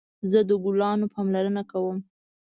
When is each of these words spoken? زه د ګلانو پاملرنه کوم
زه 0.31 0.39
د 0.49 0.51
ګلانو 0.63 1.11
پاملرنه 1.13 1.61
کوم 1.71 1.97